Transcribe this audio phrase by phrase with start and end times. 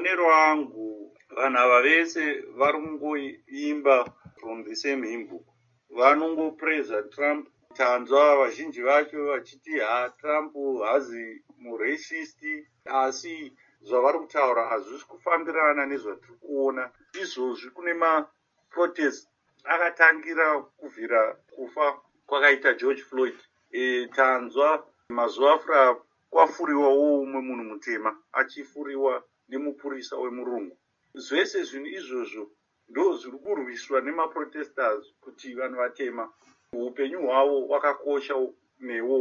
[0.00, 3.96] muonero angu vanhu ava vese vari kungoimba
[4.40, 5.44] from the same hymnbook
[5.90, 7.48] vanongopreza trump.
[7.74, 12.40] Tanzwa vazhinji vacho vachiti ha trump hazi muracist.
[12.84, 13.52] Asi
[13.82, 16.90] zvavari kutaura hazvisi kufambirana nezvatiri kuona.
[17.22, 19.28] Izvozvi kune maprotest
[19.64, 23.36] akatangira kubvira kufa kwakaita george floyd.
[23.72, 25.96] E, tanzwa mazuva afura
[26.30, 30.76] kwafuriwawo umwe munhu mutema achifuriwa nemupurisa wemurungu.
[31.24, 32.44] Zvese zvinhu izvozvo
[32.90, 36.24] ndo zviri kurwiswa nemaprotesters kuti vanhu vatema.
[36.72, 38.34] Upenyu hwavo hwakakosha
[38.80, 39.18] newo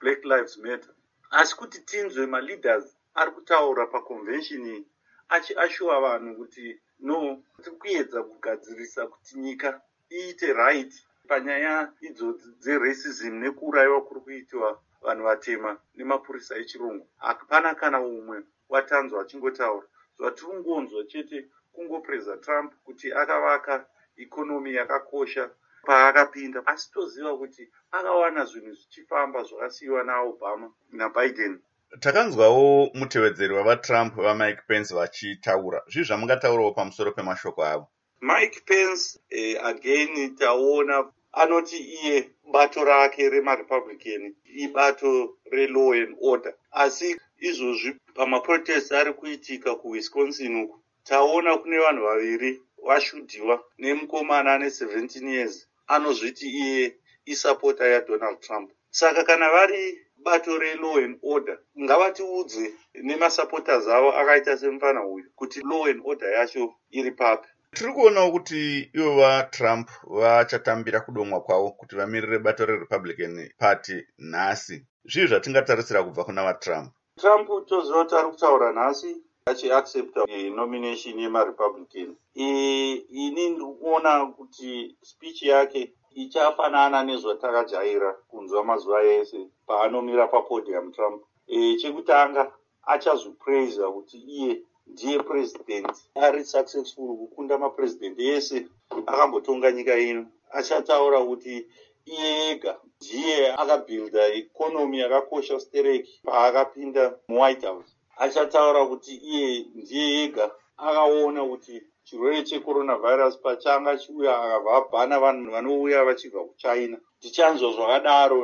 [0.00, 0.94] black lives matter.
[1.30, 2.86] Asi kuti tinzwe maleaders
[3.20, 4.86] ari kutaura paconvention iyi
[5.34, 6.64] achiashuwa vanhu kuti
[7.06, 9.68] no tiri kuedza kugadzirisa kuti nyika
[10.10, 10.92] iite right
[11.28, 14.70] panyaya idzodzi dzeracism nekuurayiwa kuri kuitiwa
[15.04, 17.04] vanhu vatema nemapurisa echirungu.
[17.16, 18.36] Hapana kana umwe
[18.72, 19.86] watanzwa achingotaura.
[20.18, 21.38] Zvatiri kungonzwa chete
[21.72, 23.86] kungopreza trump kuti akavaka
[24.16, 25.50] ikonomi yakakosha
[25.86, 26.66] paakapinda.
[26.66, 31.60] Asi toziva kuti akawana zvinhu zvichifamba zvakasiyiwa naobama nabiden.
[32.00, 35.82] Takanzwawo mutevedzeri wavatrump vamike pence vachitaura.
[35.90, 37.86] Zvii zvamungataurawo pamusoro pemashoko avo.
[38.20, 46.54] Mike pence eh, again taona anoti iye bato rake remarepublican ibato relaw and order.
[46.72, 47.16] Asi
[47.48, 52.50] izvozvi pamaprotest ari kuitika kuwisconsin uku taona kune vanhu vaviri
[52.86, 55.68] vashudhiwa nemukomana ane 17 years.
[55.86, 58.70] Anozviti iye isapota yadonald trump.
[58.90, 62.64] Saka kana vari bato relaw and order ngavatiudze
[63.02, 67.48] nemasupporters avo akaita semufana uyu kuti law and order yacho iri papi.
[67.74, 74.86] Tiri kuonawo kuti ivo vatrump vachatambira kudomwa kwavo kuti vamirire bato rerepublican party nhasi.
[75.04, 79.16] Zvii zvatingatarisira kubva kuna vatrump trump toziva kuti ari kutaura nhasi
[79.46, 80.20] achiaccepta
[80.54, 82.16] nomination yemarepublican.
[82.34, 91.22] Ini ndiri kuona kuti speech yake ichafanana nezvatakajaira kunzwa mazuva ese paanomira papodium trump.
[91.46, 92.52] E, chekutanga
[92.82, 98.66] achazvipraisa kuti iye ndiye president ari successful kukunda maprezidendi ese
[99.06, 100.26] akambotonga nyika ino.
[100.50, 101.66] Achataura kuti
[102.06, 107.92] iye ega ndiye akabhilda ikonomi yakakosha stereki paakapinda muwhite house.
[108.16, 116.04] Achataura kuti iye ndiye ega akaona kuti chirwere checoronavirus pachanga chiuya akabva abhana vanhu vanouya
[116.04, 116.98] vachibva kuchina.
[117.20, 118.42] Tichanzwa zvakadaro